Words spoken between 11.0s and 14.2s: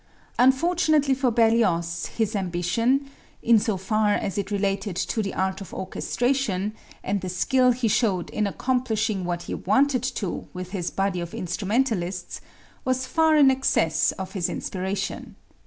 of instrumentalists, was far in excess